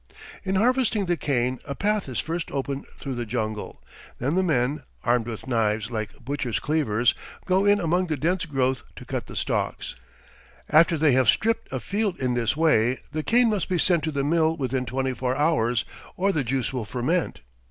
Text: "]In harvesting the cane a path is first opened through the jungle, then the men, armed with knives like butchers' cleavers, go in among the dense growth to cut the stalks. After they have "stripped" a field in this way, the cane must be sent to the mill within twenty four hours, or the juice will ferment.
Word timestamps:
"]In 0.43 0.55
harvesting 0.55 1.05
the 1.05 1.15
cane 1.15 1.59
a 1.63 1.75
path 1.75 2.09
is 2.09 2.17
first 2.17 2.49
opened 2.49 2.87
through 2.97 3.13
the 3.13 3.23
jungle, 3.27 3.83
then 4.17 4.33
the 4.33 4.41
men, 4.41 4.81
armed 5.03 5.27
with 5.27 5.45
knives 5.45 5.91
like 5.91 6.17
butchers' 6.25 6.57
cleavers, 6.59 7.13
go 7.45 7.65
in 7.65 7.79
among 7.79 8.07
the 8.07 8.17
dense 8.17 8.45
growth 8.47 8.81
to 8.95 9.05
cut 9.05 9.27
the 9.27 9.35
stalks. 9.35 9.93
After 10.71 10.97
they 10.97 11.11
have 11.11 11.29
"stripped" 11.29 11.71
a 11.71 11.79
field 11.79 12.19
in 12.19 12.33
this 12.33 12.57
way, 12.57 12.97
the 13.11 13.21
cane 13.21 13.51
must 13.51 13.69
be 13.69 13.77
sent 13.77 14.01
to 14.05 14.11
the 14.11 14.23
mill 14.23 14.57
within 14.57 14.87
twenty 14.87 15.13
four 15.13 15.35
hours, 15.35 15.85
or 16.17 16.31
the 16.31 16.43
juice 16.43 16.73
will 16.73 16.83
ferment. 16.85 17.41